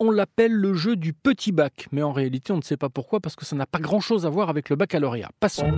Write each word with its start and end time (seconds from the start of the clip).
on 0.00 0.10
l'appelle 0.10 0.52
le 0.52 0.74
jeu 0.74 0.96
du 0.96 1.12
petit 1.12 1.52
bac, 1.52 1.88
mais 1.92 2.02
en 2.02 2.12
réalité 2.12 2.52
on 2.52 2.56
ne 2.56 2.62
sait 2.62 2.76
pas 2.76 2.88
pourquoi 2.88 3.20
parce 3.20 3.34
que 3.34 3.44
ça 3.44 3.56
n'a 3.56 3.66
pas 3.66 3.80
grand-chose 3.80 4.26
à 4.26 4.28
voir 4.30 4.48
avec 4.48 4.70
le 4.70 4.76
baccalauréat. 4.76 5.30
Passons. 5.40 5.72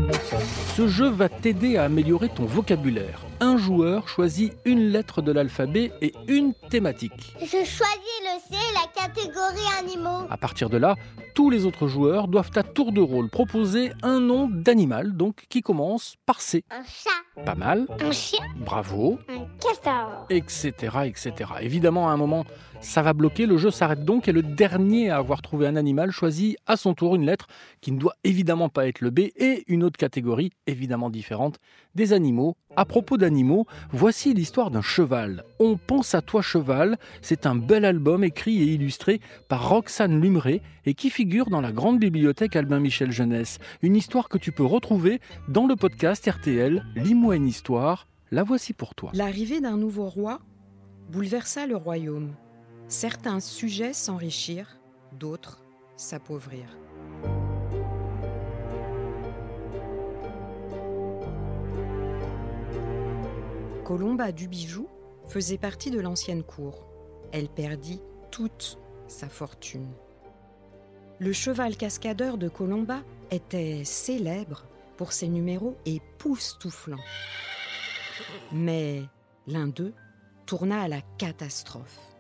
Ce 0.77 0.89
jeu 0.89 1.09
va 1.09 1.29
t'aider 1.29 1.77
à 1.77 1.85
améliorer 1.85 2.29
ton 2.29 2.45
vocabulaire. 2.45 3.25
Un 3.41 3.57
joueur 3.57 4.09
choisit 4.09 4.53
une 4.65 4.89
lettre 4.89 5.23
de 5.23 5.33
l'alphabet 5.33 5.93
et 6.03 6.13
une 6.29 6.53
thématique. 6.71 7.35
Je 7.41 7.47
choisis 7.47 8.21
le 8.23 8.39
C, 8.51 8.57
la 8.75 9.03
catégorie 9.03 9.79
animaux. 9.79 10.27
À 10.29 10.37
partir 10.37 10.69
de 10.69 10.77
là, 10.77 10.97
tous 11.41 11.49
les 11.49 11.65
autres 11.65 11.89
joueurs 11.89 12.29
doivent 12.29 12.51
à 12.57 12.63
tour 12.63 12.93
de 12.93 13.01
rôle 13.01 13.31
proposer 13.31 13.93
un 14.03 14.21
nom 14.21 14.47
d'animal, 14.47 15.17
donc 15.17 15.47
qui 15.49 15.63
commence 15.63 16.17
par 16.27 16.43
C. 16.43 16.65
Un 16.71 16.83
chat, 16.85 17.45
Pas 17.47 17.55
mal, 17.55 17.87
un 17.99 18.13
chien, 18.13 18.45
bravo, 18.59 19.19
un 19.27 19.47
castor. 19.59 20.27
etc., 20.29 20.99
etc. 21.07 21.33
Évidemment, 21.63 22.11
à 22.11 22.13
un 22.13 22.19
moment, 22.19 22.45
ça 22.83 23.01
va 23.01 23.15
bloquer, 23.15 23.47
le 23.47 23.57
jeu 23.57 23.71
s'arrête 23.71 24.05
donc 24.05 24.29
et 24.29 24.33
le 24.33 24.43
dernier 24.43 25.09
à 25.09 25.17
avoir 25.17 25.41
trouvé 25.41 25.67
un 25.67 25.77
animal 25.77 26.11
choisit 26.11 26.59
à 26.67 26.77
son 26.77 26.93
tour 26.93 27.15
une 27.15 27.25
lettre 27.25 27.47
qui 27.81 27.91
ne 27.93 27.99
doit 27.99 28.17
évidemment 28.23 28.69
pas 28.69 28.87
être 28.87 29.01
le 29.01 29.09
B 29.09 29.21
et 29.37 29.65
une 29.67 29.83
autre 29.83 29.97
catégorie 29.97 30.51
évidemment 30.67 31.09
différente 31.09 31.59
des 31.95 32.13
animaux. 32.13 32.55
À 32.77 32.85
propos 32.85 33.17
d'animaux, 33.17 33.67
voici 33.91 34.33
l'histoire 34.33 34.71
d'un 34.71 34.81
cheval. 34.81 35.45
On 35.59 35.77
pense 35.77 36.15
à 36.15 36.23
toi 36.23 36.41
cheval, 36.41 36.99
c'est 37.21 37.45
un 37.45 37.57
bel 37.57 37.85
album 37.85 38.23
écrit 38.23 38.63
et 38.63 38.75
illustré 38.75 39.21
par 39.49 39.69
Roxane 39.69 40.21
Lumré 40.21 40.63
et 40.87 40.95
qui 40.95 41.11
figure 41.11 41.51
dans 41.51 41.61
la 41.61 41.73
grande 41.73 41.99
bibliothèque 41.99 42.55
Albin 42.55 42.79
Michel 42.79 43.11
Jeunesse. 43.11 43.59
Une 43.83 43.97
histoire 43.97 44.29
que 44.29 44.39
tu 44.39 44.53
peux 44.53 44.65
retrouver 44.65 45.21
dans 45.49 45.67
le 45.67 45.75
podcast 45.75 46.25
RTL 46.25 46.85
Lis-moi 46.95 47.35
une 47.37 47.49
histoire. 47.49 48.07
La 48.31 48.45
voici 48.45 48.73
pour 48.73 48.95
toi. 48.95 49.11
L'arrivée 49.15 49.61
d'un 49.61 49.77
nouveau 49.77 50.09
roi 50.09 50.41
bouleversa 51.11 51.67
le 51.67 51.77
royaume. 51.77 52.35
Certains 52.87 53.41
sujets 53.41 53.93
s'enrichirent, 53.93 54.79
d'autres 55.19 55.65
s'appauvrirent. 55.97 56.79
Colomba 63.91 64.31
du 64.31 64.47
Bijou 64.47 64.87
faisait 65.27 65.59
partie 65.59 65.91
de 65.91 65.99
l'ancienne 65.99 66.45
cour. 66.45 66.87
Elle 67.33 67.49
perdit 67.49 68.01
toute 68.31 68.79
sa 69.09 69.29
fortune. 69.29 69.89
Le 71.19 71.33
cheval 71.33 71.77
cascadeur 71.77 72.39
de 72.39 72.49
Colomba 72.49 73.01
était 73.33 73.83
célèbre 73.85 74.65
pour 74.97 75.13
ses 75.13 75.27
numéros 75.27 75.77
époustouflants. 75.87 77.03
Mais 78.53 79.03
l'un 79.49 79.67
d'eux 79.67 79.95
tourna 80.47 80.83
à 80.83 80.87
la 80.87 81.01
catastrophe. 81.19 82.15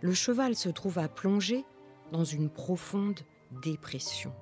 Le 0.00 0.14
cheval 0.14 0.56
se 0.56 0.68
trouva 0.68 1.06
plongé 1.06 1.64
dans 2.10 2.24
une 2.24 2.50
profonde 2.50 3.20
dépression. 3.62 4.32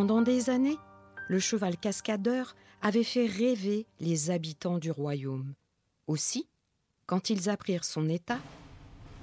Pendant 0.00 0.22
des 0.22 0.48
années, 0.48 0.78
le 1.28 1.38
cheval 1.38 1.76
cascadeur 1.76 2.56
avait 2.80 3.04
fait 3.04 3.26
rêver 3.26 3.86
les 4.00 4.30
habitants 4.30 4.78
du 4.78 4.90
royaume. 4.90 5.52
Aussi, 6.06 6.48
quand 7.04 7.28
ils 7.28 7.50
apprirent 7.50 7.84
son 7.84 8.08
état, 8.08 8.38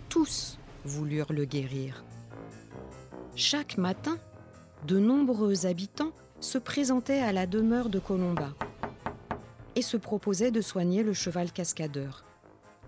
tous 0.07 0.59
voulurent 0.85 1.33
le 1.33 1.45
guérir. 1.45 2.03
Chaque 3.35 3.79
matin, 3.79 4.19
de 4.85 4.99
nombreux 4.99 5.65
habitants 5.65 6.11
se 6.41 6.59
présentaient 6.59 7.21
à 7.21 7.33
la 7.33 7.47
demeure 7.47 7.89
de 7.89 7.97
Colomba 7.97 8.53
et 9.75 9.81
se 9.81 9.97
proposaient 9.97 10.51
de 10.51 10.61
soigner 10.61 11.01
le 11.01 11.13
cheval 11.13 11.51
cascadeur. 11.51 12.23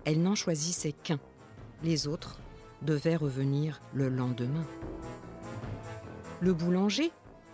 Elle 0.04 0.22
n'en 0.22 0.36
choisissait 0.36 0.92
qu'un. 0.92 1.18
Les 1.82 2.06
autres 2.06 2.38
devaient 2.82 3.16
revenir 3.16 3.82
le 3.92 4.08
lendemain. 4.08 4.66
Le 6.40 6.54
boulanger, 6.54 7.10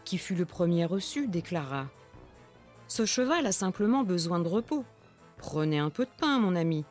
qui 0.06 0.16
fut 0.16 0.36
le 0.36 0.46
premier 0.46 0.86
reçu, 0.86 1.26
déclara 1.26 1.88
Ce 2.88 3.04
cheval 3.04 3.44
a 3.44 3.52
simplement 3.52 4.04
besoin 4.04 4.38
de 4.38 4.48
repos. 4.48 4.84
Prenez 5.36 5.78
un 5.78 5.90
peu 5.90 6.04
de 6.06 6.10
pain, 6.18 6.38
mon 6.38 6.56
ami. 6.56 6.86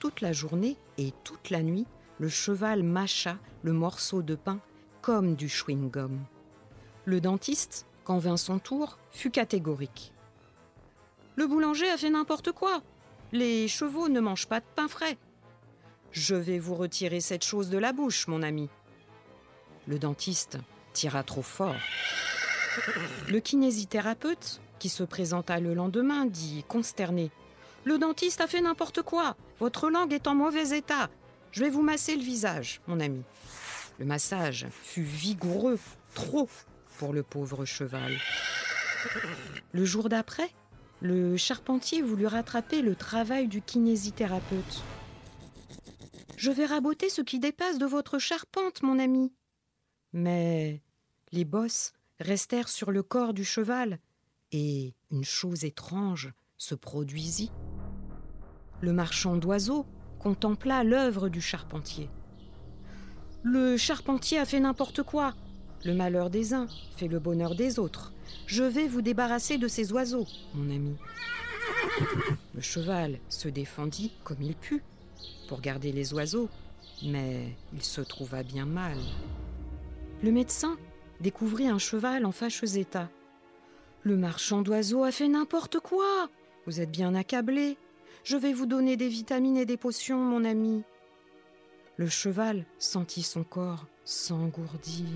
Toute 0.00 0.20
la 0.20 0.32
journée 0.32 0.76
et 0.96 1.12
toute 1.22 1.50
la 1.50 1.62
nuit, 1.62 1.86
le 2.18 2.28
cheval 2.28 2.82
mâcha 2.82 3.36
le 3.62 3.72
morceau 3.72 4.22
de 4.22 4.34
pain 4.34 4.58
comme 5.02 5.36
du 5.36 5.48
chewing-gum. 5.48 6.18
Le 7.04 7.20
dentiste, 7.20 7.86
quand 8.02 8.18
vint 8.18 8.36
son 8.36 8.58
tour, 8.58 8.98
fut 9.10 9.30
catégorique. 9.30 10.12
Le 11.36 11.46
boulanger 11.46 11.88
a 11.88 11.98
fait 11.98 12.10
n'importe 12.10 12.50
quoi. 12.50 12.82
Les 13.30 13.68
chevaux 13.68 14.08
ne 14.08 14.20
mangent 14.20 14.48
pas 14.48 14.60
de 14.60 14.66
pain 14.74 14.88
frais. 14.88 15.18
Je 16.12 16.34
vais 16.34 16.58
vous 16.58 16.74
retirer 16.74 17.20
cette 17.20 17.44
chose 17.44 17.68
de 17.68 17.78
la 17.78 17.92
bouche, 17.92 18.26
mon 18.26 18.42
ami. 18.42 18.70
Le 19.86 19.98
dentiste 19.98 20.58
tira 20.98 21.22
trop 21.22 21.42
fort. 21.42 21.76
Le 23.28 23.38
kinésithérapeute, 23.38 24.60
qui 24.80 24.88
se 24.88 25.04
présenta 25.04 25.60
le 25.60 25.72
lendemain, 25.72 26.26
dit 26.26 26.64
consterné 26.66 27.30
Le 27.84 27.98
dentiste 27.98 28.40
a 28.40 28.48
fait 28.48 28.60
n'importe 28.60 29.02
quoi. 29.02 29.36
Votre 29.60 29.90
langue 29.90 30.12
est 30.12 30.26
en 30.26 30.34
mauvais 30.34 30.76
état. 30.76 31.08
Je 31.52 31.60
vais 31.62 31.70
vous 31.70 31.82
masser 31.82 32.16
le 32.16 32.22
visage, 32.22 32.80
mon 32.88 32.98
ami. 32.98 33.22
Le 34.00 34.06
massage 34.06 34.66
fut 34.70 35.02
vigoureux, 35.02 35.78
trop 36.14 36.48
pour 36.98 37.12
le 37.12 37.22
pauvre 37.22 37.64
cheval. 37.64 38.16
Le 39.70 39.84
jour 39.84 40.08
d'après, 40.08 40.50
le 41.00 41.36
charpentier 41.36 42.02
voulut 42.02 42.26
rattraper 42.26 42.82
le 42.82 42.96
travail 42.96 43.46
du 43.46 43.62
kinésithérapeute. 43.62 44.82
Je 46.36 46.50
vais 46.50 46.66
raboter 46.66 47.08
ce 47.08 47.22
qui 47.22 47.38
dépasse 47.38 47.78
de 47.78 47.86
votre 47.86 48.18
charpente, 48.18 48.82
mon 48.82 48.98
ami. 48.98 49.32
Mais 50.12 50.82
les 51.32 51.44
bosses 51.44 51.92
restèrent 52.20 52.68
sur 52.68 52.90
le 52.90 53.02
corps 53.02 53.34
du 53.34 53.44
cheval, 53.44 53.98
et 54.52 54.94
une 55.10 55.24
chose 55.24 55.64
étrange 55.64 56.32
se 56.56 56.74
produisit. 56.74 57.50
Le 58.80 58.92
marchand 58.92 59.36
d'oiseaux 59.36 59.86
contempla 60.18 60.84
l'œuvre 60.84 61.28
du 61.28 61.40
charpentier. 61.40 62.08
Le 63.42 63.76
charpentier 63.76 64.38
a 64.38 64.44
fait 64.44 64.60
n'importe 64.60 65.02
quoi. 65.02 65.34
Le 65.84 65.94
malheur 65.94 66.28
des 66.28 66.54
uns 66.54 66.66
fait 66.96 67.06
le 67.06 67.20
bonheur 67.20 67.54
des 67.54 67.78
autres. 67.78 68.12
Je 68.46 68.64
vais 68.64 68.88
vous 68.88 69.02
débarrasser 69.02 69.58
de 69.58 69.68
ces 69.68 69.92
oiseaux, 69.92 70.26
mon 70.54 70.74
ami. 70.74 70.96
Le 72.54 72.60
cheval 72.60 73.18
se 73.28 73.48
défendit 73.48 74.12
comme 74.24 74.42
il 74.42 74.56
put 74.56 74.82
pour 75.48 75.60
garder 75.60 75.92
les 75.92 76.12
oiseaux, 76.14 76.48
mais 77.04 77.54
il 77.72 77.82
se 77.82 78.00
trouva 78.00 78.42
bien 78.42 78.66
mal. 78.66 78.98
Le 80.22 80.32
médecin 80.32 80.76
découvrit 81.20 81.68
un 81.68 81.78
cheval 81.78 82.24
en 82.24 82.32
fâcheux 82.32 82.78
état. 82.78 83.10
Le 84.02 84.16
marchand 84.16 84.62
d'oiseaux 84.62 85.04
a 85.04 85.10
fait 85.10 85.28
n'importe 85.28 85.80
quoi. 85.80 86.28
Vous 86.66 86.80
êtes 86.80 86.90
bien 86.90 87.14
accablé. 87.14 87.76
Je 88.24 88.36
vais 88.36 88.52
vous 88.52 88.66
donner 88.66 88.96
des 88.96 89.08
vitamines 89.08 89.56
et 89.56 89.66
des 89.66 89.76
potions, 89.76 90.18
mon 90.18 90.44
ami. 90.44 90.82
Le 91.96 92.08
cheval 92.08 92.64
sentit 92.78 93.22
son 93.22 93.42
corps 93.42 93.86
s'engourdir. 94.04 95.06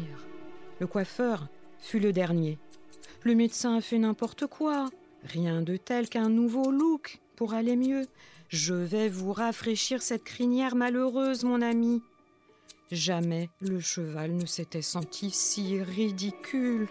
Le 0.81 0.87
coiffeur 0.87 1.49
fut 1.79 2.01
le 2.01 2.13
dernier. 2.13 2.59
Le 3.23 3.35
médecin 3.35 3.77
a 3.77 3.81
fait 3.81 3.99
n'importe 3.99 4.47
quoi. 4.47 4.91
Rien 5.25 5.63
de 5.63 5.77
tel 5.77 6.09
qu'un 6.09 6.29
nouveau 6.29 6.71
look 6.71 7.21
pour 7.37 7.55
aller 7.55 7.77
mieux. 7.77 8.07
Je 8.49 8.75
vais 8.75 9.09
vous 9.09 9.33
rafraîchir 9.33 10.03
cette 10.03 10.25
crinière 10.25 10.75
malheureuse, 10.75 11.45
mon 11.45 11.63
ami. 11.63 12.03
Jamais 12.93 13.49
le 13.61 13.81
cheval 13.81 14.37
ne 14.37 14.45
s'était 14.45 14.83
senti 14.83 15.31
si 15.31 15.81
ridicule. 15.83 16.89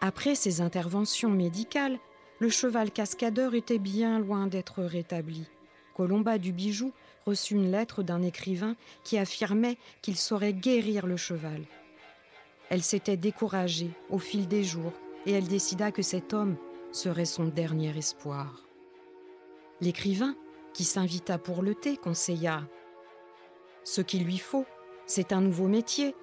Après 0.00 0.34
ces 0.34 0.62
interventions 0.62 1.28
médicales, 1.28 1.98
le 2.38 2.48
cheval 2.48 2.90
cascadeur 2.90 3.54
était 3.54 3.78
bien 3.78 4.18
loin 4.18 4.46
d'être 4.46 4.82
rétabli. 4.82 5.46
Colomba 5.94 6.38
du 6.38 6.52
Bijou 6.52 6.94
reçut 7.26 7.56
une 7.56 7.70
lettre 7.70 8.02
d'un 8.02 8.22
écrivain 8.22 8.76
qui 9.04 9.18
affirmait 9.18 9.76
qu'il 10.00 10.16
saurait 10.16 10.54
guérir 10.54 11.06
le 11.06 11.18
cheval. 11.18 11.66
Elle 12.70 12.82
s'était 12.82 13.18
découragée 13.18 13.90
au 14.08 14.18
fil 14.18 14.48
des 14.48 14.64
jours 14.64 14.94
et 15.26 15.32
elle 15.32 15.48
décida 15.48 15.92
que 15.92 16.00
cet 16.00 16.32
homme 16.32 16.56
serait 16.92 17.26
son 17.26 17.44
dernier 17.44 17.94
espoir. 17.94 18.64
L'écrivain, 19.82 20.34
qui 20.72 20.84
s'invita 20.84 21.36
pour 21.36 21.60
le 21.60 21.74
thé, 21.74 21.98
conseilla 21.98 22.66
Ce 23.84 24.00
qu'il 24.00 24.24
lui 24.24 24.38
faut, 24.38 24.66
c'est 25.06 25.32
un 25.32 25.40
nouveau 25.40 25.68
métier. 25.68 26.14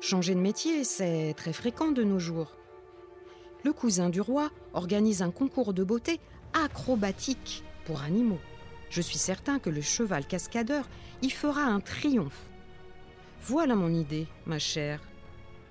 Changer 0.00 0.34
de 0.34 0.40
métier, 0.40 0.84
c'est 0.84 1.34
très 1.36 1.52
fréquent 1.52 1.92
de 1.92 2.02
nos 2.02 2.18
jours. 2.18 2.56
Le 3.64 3.72
cousin 3.72 4.10
du 4.10 4.20
roi 4.20 4.50
organise 4.74 5.22
un 5.22 5.30
concours 5.30 5.72
de 5.72 5.84
beauté 5.84 6.20
acrobatique 6.52 7.64
pour 7.86 8.02
animaux. 8.02 8.40
Je 8.90 9.00
suis 9.00 9.18
certain 9.18 9.58
que 9.58 9.70
le 9.70 9.80
cheval 9.80 10.26
cascadeur 10.26 10.88
y 11.22 11.30
fera 11.30 11.62
un 11.62 11.80
triomphe. 11.80 12.50
Voilà 13.42 13.74
mon 13.74 13.92
idée, 13.92 14.26
ma 14.46 14.58
chère. 14.58 15.00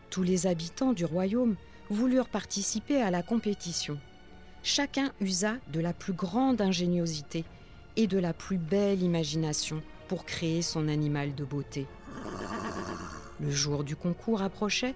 Tous 0.10 0.24
les 0.24 0.48
habitants 0.48 0.94
du 0.94 1.06
royaume 1.06 1.56
voulurent 1.90 2.30
participer 2.30 3.02
à 3.02 3.12
la 3.12 3.24
compétition. 3.24 4.00
Chacun 4.64 5.12
usa 5.20 5.56
de 5.72 5.80
la 5.80 5.94
plus 5.94 6.14
grande 6.14 6.62
ingéniosité 6.62 7.44
et 7.96 8.08
de 8.08 8.18
la 8.18 8.34
plus 8.34 8.58
belle 8.58 9.04
imagination 9.04 9.84
pour 10.14 10.26
créer 10.26 10.62
son 10.62 10.90
animal 10.90 11.34
de 11.34 11.44
beauté. 11.44 11.88
Le 13.40 13.50
jour 13.50 13.84
du 13.84 13.96
concours 13.96 14.44
approchait 14.44 14.94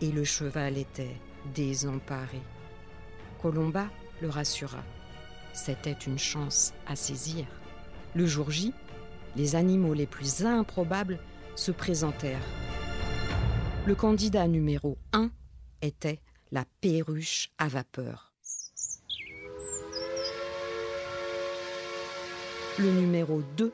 et 0.00 0.12
le 0.12 0.22
cheval 0.22 0.78
était 0.78 1.16
désemparé. 1.56 2.40
Colomba 3.42 3.88
le 4.22 4.28
rassura. 4.28 4.84
C'était 5.54 5.90
une 6.06 6.20
chance 6.20 6.72
à 6.86 6.94
saisir. 6.94 7.46
Le 8.14 8.26
jour 8.26 8.52
J, 8.52 8.72
les 9.34 9.56
animaux 9.56 9.92
les 9.92 10.06
plus 10.06 10.44
improbables 10.46 11.18
se 11.56 11.72
présentèrent. 11.72 12.46
Le 13.86 13.96
candidat 13.96 14.46
numéro 14.46 14.98
1 15.14 15.32
était 15.82 16.20
la 16.52 16.64
perruche 16.80 17.50
à 17.58 17.66
vapeur. 17.66 18.32
Le 22.78 22.92
numéro 22.92 23.42
2, 23.56 23.72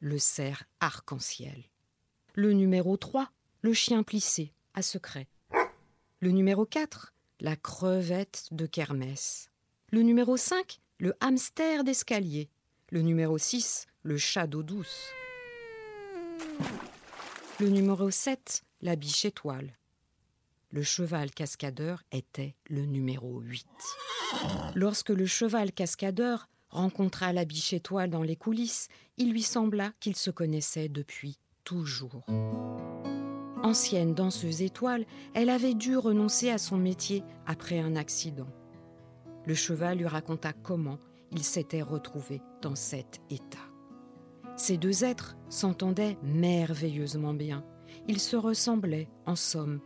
le 0.00 0.18
cerf 0.18 0.64
arc-en-ciel. 0.80 1.64
Le 2.34 2.52
numéro 2.52 2.96
3, 2.96 3.30
le 3.62 3.72
chien 3.72 4.02
plissé 4.02 4.52
à 4.74 4.82
secret. 4.82 5.28
Le 6.20 6.30
numéro 6.30 6.66
4, 6.66 7.14
la 7.40 7.56
crevette 7.56 8.48
de 8.52 8.66
kermesse. 8.66 9.50
Le 9.90 10.02
numéro 10.02 10.36
5, 10.36 10.80
le 10.98 11.14
hamster 11.20 11.84
d'escalier. 11.84 12.50
Le 12.90 13.02
numéro 13.02 13.38
6, 13.38 13.86
le 14.02 14.18
chat 14.18 14.46
d'eau 14.46 14.62
douce. 14.62 15.10
Le 17.60 17.68
numéro 17.68 18.10
7, 18.10 18.64
la 18.82 18.96
biche 18.96 19.24
étoile. 19.24 19.76
Le 20.70 20.82
cheval 20.82 21.30
cascadeur 21.30 22.02
était 22.12 22.54
le 22.66 22.84
numéro 22.84 23.40
8. 23.40 23.66
Lorsque 24.74 25.08
le 25.10 25.26
cheval 25.26 25.72
cascadeur 25.72 26.48
rencontra 26.70 27.32
la 27.32 27.44
biche 27.44 27.72
étoile 27.72 28.10
dans 28.10 28.22
les 28.22 28.36
coulisses, 28.36 28.88
il 29.16 29.32
lui 29.32 29.42
sembla 29.42 29.92
qu'il 30.00 30.16
se 30.16 30.30
connaissait 30.30 30.88
depuis 30.88 31.38
toujours. 31.64 32.24
Ancienne 33.62 34.14
danseuse 34.14 34.62
étoile, 34.62 35.04
elle 35.34 35.50
avait 35.50 35.74
dû 35.74 35.96
renoncer 35.96 36.50
à 36.50 36.58
son 36.58 36.76
métier 36.76 37.24
après 37.46 37.78
un 37.78 37.96
accident. 37.96 38.48
Le 39.46 39.54
cheval 39.54 39.98
lui 39.98 40.06
raconta 40.06 40.52
comment 40.52 40.98
il 41.32 41.42
s'était 41.42 41.82
retrouvé 41.82 42.40
dans 42.62 42.74
cet 42.74 43.20
état. 43.30 43.58
Ces 44.56 44.76
deux 44.76 45.04
êtres 45.04 45.36
s'entendaient 45.48 46.18
merveilleusement 46.22 47.34
bien. 47.34 47.64
Ils 48.08 48.20
se 48.20 48.36
ressemblaient, 48.36 49.08
en 49.26 49.36
somme. 49.36 49.80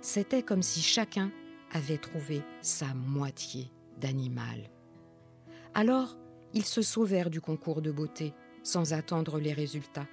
C'était 0.00 0.42
comme 0.42 0.62
si 0.62 0.80
chacun 0.80 1.30
avait 1.72 1.98
trouvé 1.98 2.42
sa 2.62 2.94
moitié 2.94 3.70
d'animal. 4.00 4.70
Alors, 5.74 6.16
ils 6.54 6.64
se 6.64 6.82
sauvèrent 6.82 7.30
du 7.30 7.40
concours 7.40 7.82
de 7.82 7.90
beauté 7.90 8.32
sans 8.62 8.92
attendre 8.92 9.38
les 9.38 9.52
résultats. 9.52 10.06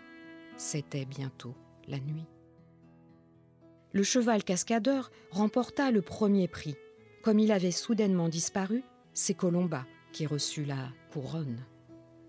C'était 0.57 1.05
bientôt 1.05 1.55
la 1.87 1.99
nuit. 1.99 2.25
Le 3.93 4.03
cheval 4.03 4.43
cascadeur 4.43 5.11
remporta 5.29 5.91
le 5.91 6.01
premier 6.01 6.47
prix. 6.47 6.75
Comme 7.21 7.39
il 7.39 7.51
avait 7.51 7.71
soudainement 7.71 8.29
disparu, 8.29 8.83
c'est 9.13 9.33
Colomba 9.33 9.85
qui 10.11 10.25
reçut 10.25 10.65
la 10.65 10.89
couronne. 11.11 11.65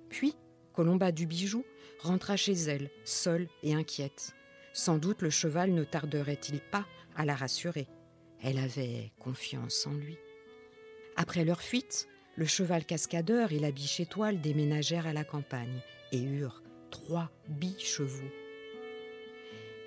Puis, 0.08 0.36
Colomba 0.72 1.12
du 1.12 1.26
bijou 1.26 1.64
rentra 2.00 2.36
chez 2.36 2.52
elle, 2.52 2.90
seule 3.04 3.48
et 3.62 3.74
inquiète. 3.74 4.34
Sans 4.72 4.98
doute 4.98 5.22
le 5.22 5.30
cheval 5.30 5.72
ne 5.72 5.84
tarderait-il 5.84 6.60
pas 6.60 6.86
à 7.16 7.24
la 7.24 7.34
rassurer. 7.34 7.88
Elle 8.42 8.58
avait 8.58 9.12
confiance 9.18 9.86
en 9.86 9.92
lui. 9.92 10.18
Après 11.16 11.44
leur 11.44 11.62
fuite, 11.62 12.08
le 12.37 12.46
cheval 12.46 12.84
cascadeur 12.84 13.52
et 13.52 13.58
la 13.58 13.70
biche 13.70 14.00
étoile 14.00 14.40
déménagèrent 14.40 15.06
à 15.06 15.12
la 15.12 15.25
campagne 15.25 15.81
et 16.12 16.23
eurent 16.23 16.62
trois 16.90 17.31
bichevaux. 17.49 18.31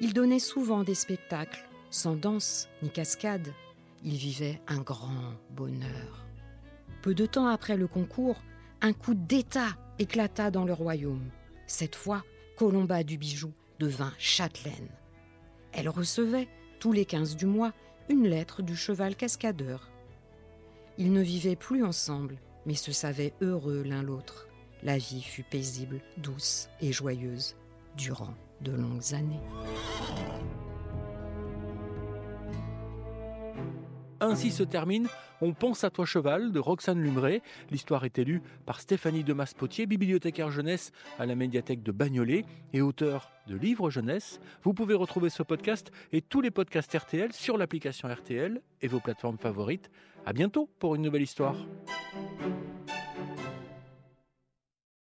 Ils 0.01 0.13
donnaient 0.13 0.39
souvent 0.39 0.83
des 0.83 0.95
spectacles, 0.95 1.67
sans 1.89 2.15
danse 2.15 2.67
ni 2.83 2.89
cascade. 2.89 3.53
Ils 4.03 4.17
vivaient 4.17 4.61
un 4.67 4.81
grand 4.81 5.33
bonheur. 5.51 6.25
Peu 7.01 7.13
de 7.13 7.25
temps 7.25 7.47
après 7.47 7.77
le 7.77 7.87
concours, 7.87 8.41
un 8.81 8.93
coup 8.93 9.13
d'État 9.13 9.77
éclata 9.99 10.51
dans 10.51 10.65
le 10.65 10.73
royaume. 10.73 11.31
Cette 11.65 11.95
fois, 11.95 12.23
Colomba 12.57 13.03
du 13.03 13.17
bijou 13.17 13.53
devint 13.79 14.13
châtelaine. 14.17 14.89
Elle 15.71 15.89
recevait, 15.89 16.47
tous 16.79 16.91
les 16.91 17.05
quinze 17.05 17.35
du 17.35 17.45
mois, 17.45 17.73
une 18.09 18.27
lettre 18.27 18.61
du 18.61 18.75
cheval 18.75 19.15
cascadeur 19.15 19.89
ils 20.97 21.11
ne 21.11 21.21
vivaient 21.21 21.55
plus 21.55 21.83
ensemble, 21.83 22.37
mais 22.65 22.75
se 22.75 22.91
savaient 22.91 23.33
heureux 23.41 23.83
l'un 23.83 24.03
l'autre. 24.03 24.47
La 24.83 24.97
vie 24.97 25.21
fut 25.21 25.43
paisible, 25.43 26.01
douce 26.17 26.69
et 26.81 26.91
joyeuse 26.91 27.55
durant 27.97 28.35
de 28.61 28.71
longues 28.71 29.13
années. 29.13 29.41
Ainsi 34.21 34.51
se 34.51 34.63
termine 34.63 35.07
On 35.41 35.53
pense 35.53 35.83
à 35.83 35.89
toi 35.89 36.05
cheval 36.05 36.51
de 36.51 36.59
Roxane 36.59 37.01
Lumré. 37.01 37.41
L'histoire 37.69 38.05
est 38.05 38.17
élue 38.17 38.41
par 38.65 38.79
Stéphanie 38.79 39.23
Demas-Potier, 39.23 39.85
bibliothécaire 39.85 40.49
jeunesse 40.49 40.93
à 41.19 41.25
la 41.25 41.35
médiathèque 41.35 41.83
de 41.83 41.91
Bagnolet 41.91 42.45
et 42.73 42.81
auteur 42.81 43.29
de 43.47 43.55
livres 43.55 43.89
jeunesse. 43.89 44.39
Vous 44.63 44.73
pouvez 44.73 44.93
retrouver 44.93 45.29
ce 45.29 45.43
podcast 45.43 45.91
et 46.13 46.21
tous 46.21 46.41
les 46.41 46.51
podcasts 46.51 46.95
RTL 46.95 47.33
sur 47.33 47.57
l'application 47.57 48.07
RTL 48.07 48.61
et 48.81 48.87
vos 48.87 49.01
plateformes 49.01 49.37
favorites. 49.37 49.91
À 50.25 50.33
bientôt 50.33 50.67
pour 50.79 50.95
une 50.95 51.03
nouvelle 51.03 51.21
histoire. 51.21 51.55